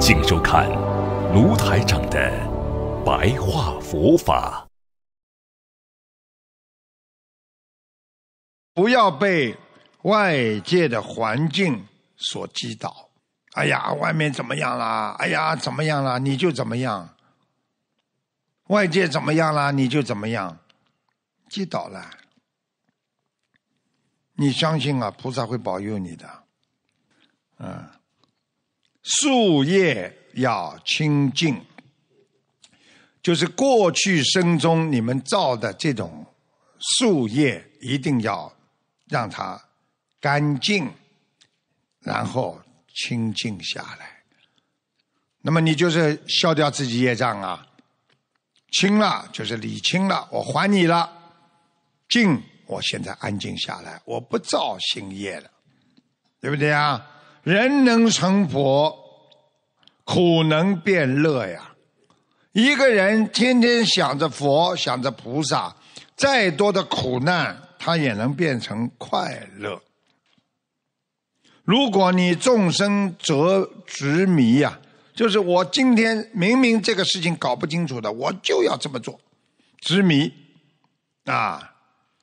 [0.00, 0.68] 请收看
[1.34, 2.30] 卢台长的
[3.04, 4.68] 白话佛法。
[8.74, 9.56] 不要被
[10.02, 13.08] 外界的环境所击倒。
[13.54, 15.16] 哎呀，外面怎么样啦？
[15.18, 16.18] 哎呀，怎么样啦？
[16.18, 17.16] 你就怎么样。
[18.68, 19.70] 外界怎么样啦？
[19.72, 20.58] 你就怎么样。
[21.48, 22.10] 击倒了，
[24.34, 25.10] 你相信啊？
[25.10, 26.44] 菩萨会保佑你的。
[27.58, 27.97] 嗯。
[29.10, 31.64] 树叶要清净，
[33.22, 36.26] 就是过去生中你们造的这种
[36.78, 38.54] 树叶，一定要
[39.08, 39.58] 让它
[40.20, 40.92] 干净，
[42.00, 42.60] 然后
[42.94, 44.18] 清净下来。
[45.40, 47.66] 那么你就是消掉自己业障啊，
[48.72, 51.10] 清了就是理清了，我还你了，
[52.10, 55.50] 静，我现在安静下来，我不造新业了，
[56.42, 57.14] 对不对啊？
[57.44, 59.07] 人能成佛，
[60.08, 61.70] 苦能变乐呀。
[62.52, 65.76] 一个人天天想着佛，想着菩萨，
[66.16, 69.78] 再多的苦难，他也能变成快乐。
[71.62, 74.80] 如果你众生则执迷呀，
[75.14, 79.20] 就是我今天明明这个事情搞不清楚的，我就要这么做，
[79.78, 80.32] 执迷
[81.26, 81.74] 啊，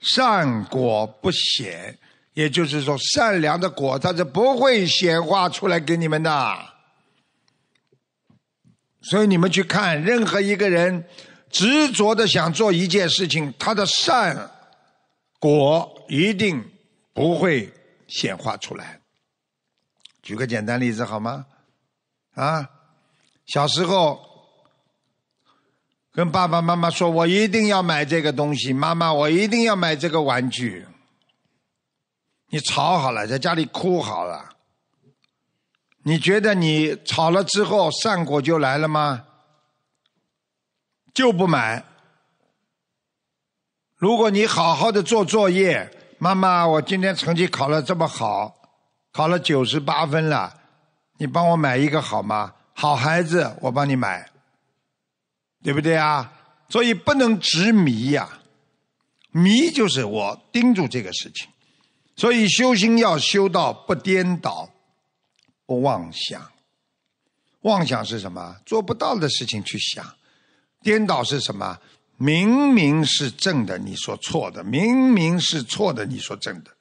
[0.00, 1.98] 善果不显。
[2.34, 6.69] 也就是说，善良的果它是不会显化出来给你们的。
[9.02, 11.04] 所以你们去看，任何一个人
[11.48, 14.50] 执着的想做一件事情，他的善
[15.38, 16.70] 果一定
[17.12, 17.72] 不会
[18.06, 19.00] 显化出来。
[20.22, 21.46] 举个简单例子好吗？
[22.34, 22.68] 啊，
[23.46, 24.20] 小时候
[26.12, 30.86] 跟爸爸妈妈说：“我一定要买这个东西，妈妈，我一定要买这个玩具。”
[32.52, 34.56] 你吵好了，在家里哭好了，
[36.02, 39.26] 你觉得你吵了之后善果就来了吗？
[41.12, 41.84] 就不买。
[43.96, 48.54] 如果你好好的做作业，妈妈，我今天成绩考了这么好，
[49.12, 50.60] 考了九十八分了，
[51.18, 52.54] 你帮我买一个好吗？
[52.72, 54.30] 好孩子，我帮你买，
[55.62, 56.32] 对不对啊？
[56.70, 58.40] 所以不能执迷呀，
[59.32, 61.46] 迷就是我盯住这个事情。
[62.16, 64.70] 所以修心要修到不颠倒、
[65.70, 66.50] 不妄想。
[67.60, 68.56] 妄想是什么？
[68.66, 70.04] 做不到的事情去想。
[70.82, 71.78] 颠倒是什么？
[72.16, 76.72] 明明是正的，你说错的；明明是错的，你说正的。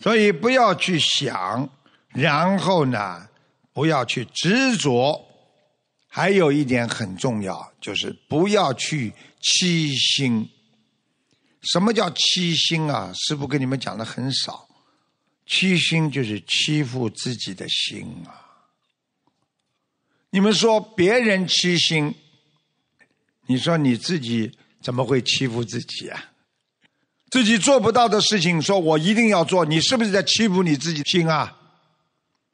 [0.00, 1.70] 所以不要去想，
[2.08, 3.28] 然后呢，
[3.72, 5.24] 不要去执着。
[6.08, 10.50] 还有一点很重要，就是不要去欺心。
[11.62, 13.12] 什么叫欺心啊？
[13.14, 14.63] 师傅跟你们讲的很少，
[15.46, 18.42] 欺心就是欺负自己的心啊。
[20.30, 22.14] 你们说别人欺心，
[23.46, 24.50] 你说你自己
[24.82, 26.32] 怎么会欺负自己啊？
[27.30, 31.56] 自己做不到的事情，说我一定要做，你是不是在欺负你自己心啊？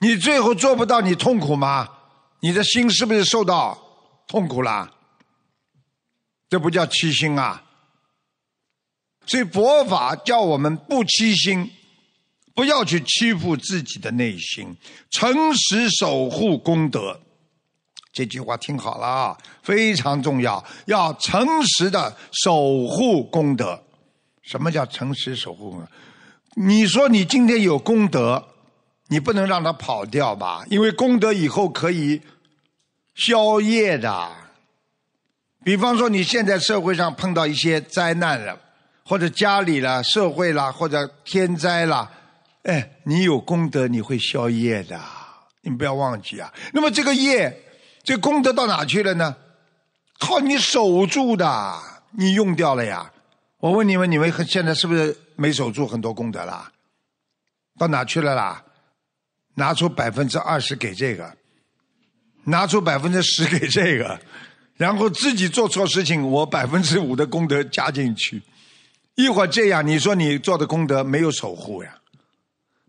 [0.00, 1.88] 你最后做不到，你痛苦吗？
[2.40, 3.76] 你的心是不是受到
[4.28, 4.94] 痛苦了？
[6.48, 7.64] 这不叫欺心啊！
[9.26, 11.70] 所以佛法叫我们不欺心，
[12.58, 14.76] 不要去欺负自己的内心，
[15.10, 17.20] 诚实守护功德。
[18.12, 23.80] 这句话听好了啊，非常重要，要诚实的守护功德。
[24.42, 25.88] 什么叫诚实守护功德？
[26.56, 28.48] 你说你今天有功德，
[29.06, 30.64] 你不能让它跑掉吧？
[30.68, 32.20] 因为功德以后可以
[33.14, 34.32] 消业的。
[35.62, 38.58] 比方说，你现在社会上碰到一些灾难了。
[39.04, 42.10] 或者家里了、社会啦，或者天灾啦，
[42.68, 45.00] 哎，你有功德，你会消业的，
[45.62, 46.52] 你不要忘记啊。
[46.74, 47.62] 那么这个业，
[48.02, 49.34] 这功德到哪去了呢？
[50.18, 51.78] 靠你守住的，
[52.10, 53.10] 你用掉了呀。
[53.60, 56.70] 我问你们，你们现在是不是没守住很多功德啦？
[57.78, 58.62] 到哪去了啦？
[59.54, 61.34] 拿出百分之二十给这个，
[62.44, 64.20] 拿出百分之十给这个，
[64.76, 68.42] 然后自己做错事情，我百分之五的功德加进去。
[69.14, 71.94] 一会儿这样，你说你做的功德没有守护呀？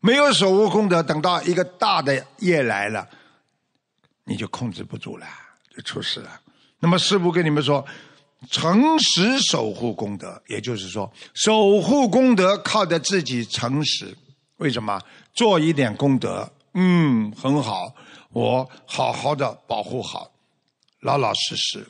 [0.00, 3.08] 没有守护功德，等到一个大的业来了，
[4.24, 5.26] 你就控制不住了，
[5.74, 6.40] 就出事了。
[6.80, 7.84] 那么师父跟你们说，
[8.50, 14.16] 诚实守护功德，也就是说，守护功德靠着自己诚实。
[14.58, 15.00] 为什么？
[15.34, 17.94] 做一点功德，嗯，很好，
[18.30, 20.30] 我好好的保护好，
[21.00, 21.86] 老老实实，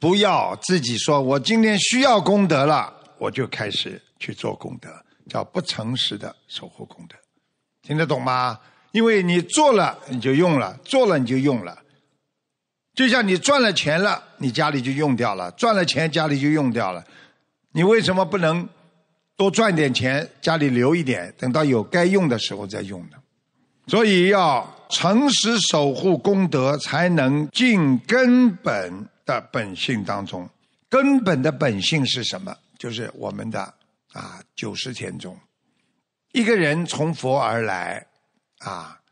[0.00, 4.88] 不要自己说我今天需要功德了，我就开始去做功德，
[5.28, 7.16] 叫不诚实的守护功德，
[7.82, 8.58] 听得懂吗？
[8.92, 11.78] 因为你做了你就用了，做了你就用了，
[12.94, 17.04] 就像你赚了钱了，你家里就用掉了，赚了钱家里就用掉了，
[17.72, 18.68] 你为什么不能？
[19.38, 23.18] 多赚点钱，家里留一点，等到有该用的时候再用呢。
[23.86, 30.48] 所以要诚实守护功德，才能进根本的本性当中。
[30.88, 32.56] 根本的本性是什么？
[32.78, 33.74] 就是我们的
[34.16, 35.38] 啊九十天中，
[36.32, 38.06] 一个人从佛而来，
[38.60, 39.02] 啊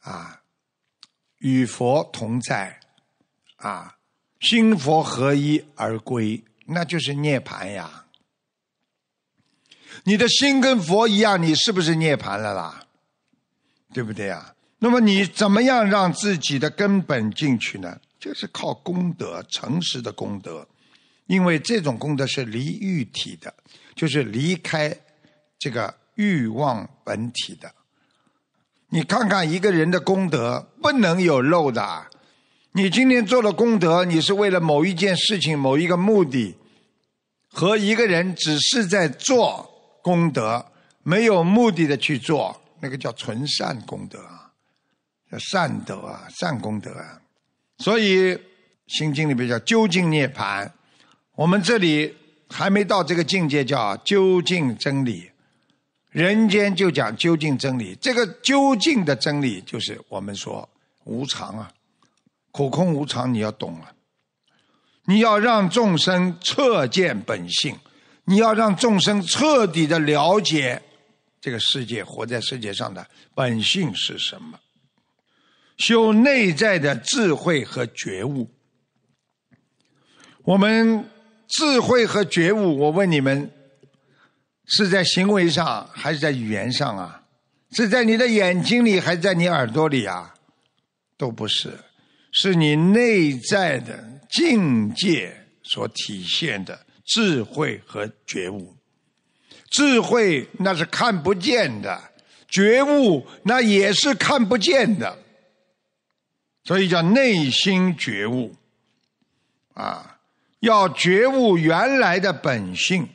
[0.00, 0.42] 啊
[1.38, 2.78] 与佛同在，
[3.56, 3.96] 啊
[4.38, 8.04] 心佛合一而归，那就是涅槃呀。
[10.04, 12.86] 你的心跟佛一样，你是不是涅槃了啦？
[13.92, 14.54] 对不对呀？
[14.78, 18.00] 那么你怎么样让自己的根本进去呢？
[18.20, 20.68] 就是靠功德，诚实的功德，
[21.26, 23.54] 因为这种功德是离欲体的，
[23.94, 24.96] 就是离开
[25.58, 27.72] 这个欲望本体的。
[28.88, 32.06] 你看看一个人的功德不能有漏的。
[32.72, 36.56] 你今天做了功德，你是为了某一件事情、某一个目的，
[37.48, 39.70] 和一个人只是在做。
[40.02, 40.66] 功德
[41.02, 44.52] 没有目的的去做，那个叫纯善功德啊，
[45.32, 47.22] 叫善德啊，善功德啊。
[47.78, 48.38] 所以
[48.86, 50.70] 心经里边叫究竟涅槃，
[51.34, 52.14] 我们这里
[52.48, 55.30] 还没到这个境界，叫究竟真理。
[56.10, 60.68] 人间就讲究竟真理，这个究竟的真理就是我们说
[61.04, 61.72] 无常啊，
[62.52, 63.92] 苦空无常，你要懂啊，
[65.06, 67.76] 你要让众生彻见本性。
[68.26, 70.80] 你要让众生彻底的了解
[71.42, 74.58] 这个世界，活在世界上的本性是什么？
[75.76, 78.48] 修内在的智慧和觉悟。
[80.44, 81.04] 我们
[81.48, 83.50] 智慧和觉悟，我问你们，
[84.66, 87.22] 是在行为上还是在语言上啊？
[87.72, 90.34] 是在你的眼睛里还是在你耳朵里啊？
[91.16, 91.78] 都不是，
[92.32, 96.86] 是你内在的境界所体现的。
[97.06, 98.74] 智慧和觉悟，
[99.70, 102.02] 智慧那是看不见的，
[102.48, 105.18] 觉悟那也是看不见的，
[106.64, 108.54] 所以叫内心觉悟。
[109.74, 110.13] 啊，
[110.64, 113.06] 要觉悟原来的本性，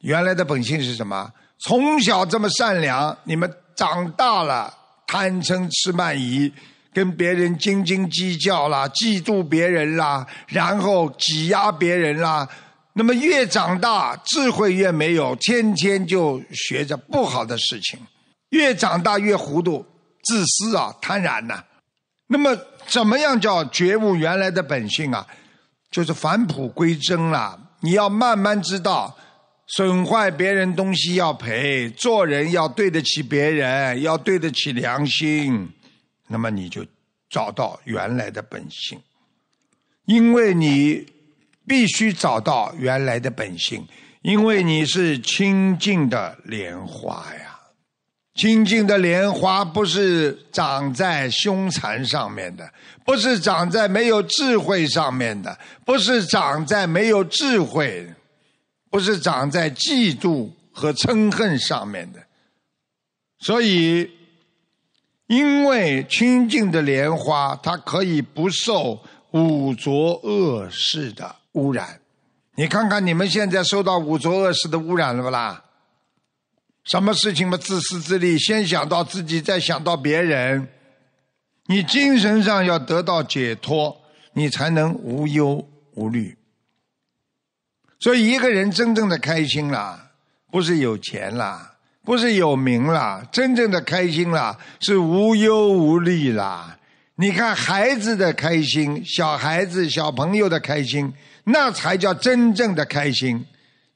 [0.00, 1.30] 原来的本性是什么？
[1.58, 4.72] 从小这么善良，你们长大了
[5.06, 6.50] 贪嗔痴慢疑，
[6.94, 12.48] 跟别人斤斤计较啦，嫉妒别人啦，然后挤压别人啦。
[12.94, 18.00] 那么越长大，智慧越没有，天天就学着不好的事情，
[18.50, 19.84] 越长大越糊涂，
[20.22, 21.62] 自私啊，贪婪呐。
[22.28, 22.56] 那么
[22.86, 25.26] 怎么样叫觉悟原来的本性啊？
[25.90, 27.58] 就是返璞归真了。
[27.80, 29.16] 你要慢慢知道，
[29.66, 35.70] 损坏别人东西要赔，做人要对得起别人，要对得起良心。
[36.28, 36.84] 那么你就
[37.30, 39.00] 找到原来的本性，
[40.06, 41.06] 因为你。
[41.68, 43.86] 必须找到原来的本性，
[44.22, 47.47] 因为你是清净的莲花呀。
[48.38, 52.72] 清净的莲花不是长在凶残上面的，
[53.04, 58.08] 不是长在没有智慧上面的，不是长在没有智慧，
[58.88, 62.20] 不是长在嫉妒和嗔恨上面的。
[63.40, 64.08] 所以，
[65.26, 69.02] 因为清净的莲花，它可以不受
[69.32, 71.34] 五浊恶世的。
[71.54, 71.98] 污染，
[72.54, 75.64] 你看看你们现在受到五浊恶世的污染了不啦？
[76.90, 80.68] 什么事情嘛，自私自利，先想到自己，再想到别人。
[81.66, 84.00] 你精神上要得到解脱，
[84.32, 86.36] 你才能无忧无虑。
[88.00, 90.12] 所以，一个人真正的开心啦，
[90.50, 96.78] 不是有钱啦，不是有名啦，真正的开心啦，是无忧无虑啦。
[97.16, 101.12] 你看孩子的开心，小孩子、小朋友的开心。
[101.44, 103.44] 那才叫真正的开心。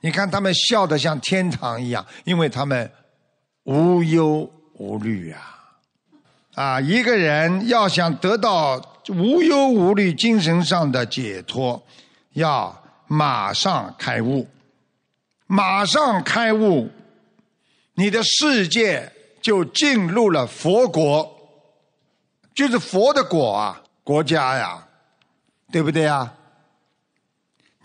[0.03, 2.91] 你看他们笑得像天堂一样，因为他们
[3.63, 5.41] 无忧无虑啊！
[6.55, 11.83] 啊，一个人要想得到无忧无虑、精神上的解脱，
[12.33, 14.47] 要马上开悟，
[15.47, 16.91] 马上开悟，
[17.95, 21.39] 你的世界就进入了佛国。
[22.55, 24.87] 就是佛的果啊，国家呀，
[25.71, 26.35] 对不对啊？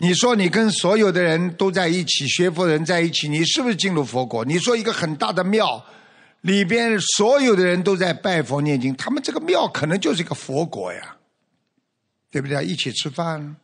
[0.00, 4.44] 你说你跟所有的人都在一起，学佛人在一起，你是不是进入佛国？
[4.44, 5.84] 你说一个很大的庙
[6.42, 11.16] 里边所有的人都在拜佛念经，他们这个庙可能就是一个佛国呀，
[12.30, 12.62] 对不对啊？
[12.62, 13.56] 一起吃饭，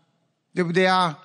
[0.53, 1.17] 对不对啊？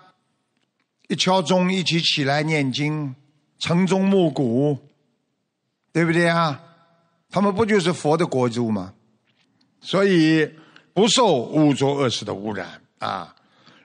[1.07, 3.15] 一敲钟，一起起来念经，
[3.57, 4.77] 晨钟暮鼓，
[5.91, 6.61] 对不对啊？
[7.31, 8.93] 他们不就是佛的国度吗？
[9.81, 10.47] 所以
[10.93, 13.35] 不受污浊恶世的污染啊，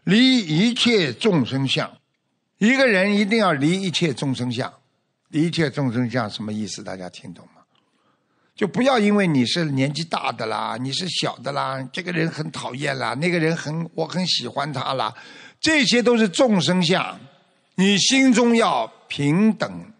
[0.04, 1.90] 离一切众生相。
[2.58, 4.72] 一个人一定要离一切众生相，
[5.28, 6.82] 离一切众生相什么意思？
[6.82, 7.62] 大家听懂吗？
[8.54, 15.12] 就不要因为你是年纪大的啦，你是小的啦，这个人很讨厌啦，那个人很我很喜欢他啦。
[15.60, 17.18] 这些都是众生相，
[17.74, 19.92] 你心中要平等，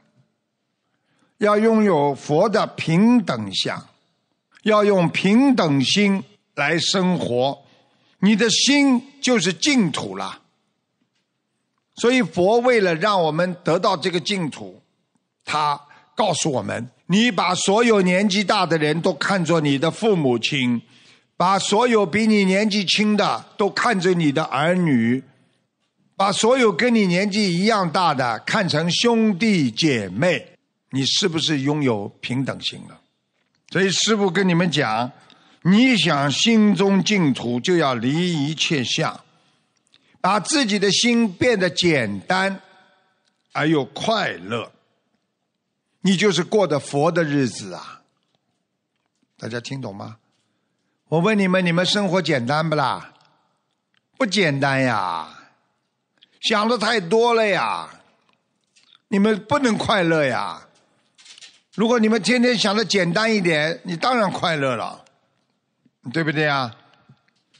[1.39, 3.89] 要拥有佛的平等相，
[4.63, 6.23] 要用平等心
[6.55, 7.64] 来生活，
[8.25, 10.41] 你的心就是净土了。
[11.97, 14.81] 所以佛为了让我们得到这个净土，
[15.45, 15.79] 他
[16.17, 20.81] 告诉我们：你把所有年纪大的人都看作你的父母亲，
[21.37, 25.23] 把所有比你年纪轻的都看作你的儿女。
[26.17, 30.57] 把所有跟你年纪一样大的看成兄弟姐妹，
[30.91, 33.01] 你是不是拥有平等心了？
[33.71, 35.11] 所以师父跟你们讲，
[35.67, 39.25] 你想心中净土，就要离一切相，
[40.21, 42.61] 把自己的心变得简单
[43.53, 44.71] 而又快乐，
[46.03, 48.03] 你就是过的佛的日子啊！
[49.39, 50.19] 大家听懂吗？
[51.09, 53.15] 我问你们，你们生活简单不啦？
[54.19, 55.47] 不简单呀！
[56.43, 58.03] 想的太多了呀，
[59.09, 60.67] 你们不能快乐呀。
[61.75, 65.04] 如果你们天天想的简单一点，你当然快乐了，
[66.13, 66.75] 对不对啊？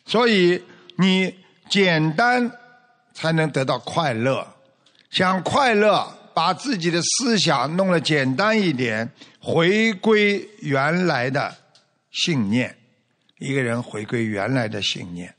[0.07, 0.63] 所以
[0.99, 1.35] 你
[1.69, 2.51] 简单
[3.15, 4.47] 才能得到快乐。
[5.11, 9.11] 想快乐，把自己的思想弄得简单一点，
[9.41, 11.57] 回归原来的
[12.11, 12.77] 信念。
[13.39, 15.35] 一个人回归原来的信念。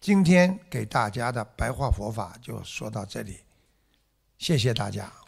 [0.00, 3.38] 今天给大家的白话佛法就说到这里，
[4.38, 5.21] 谢谢大家。